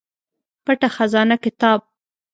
[0.65, 1.81] پټه خزانه کتاب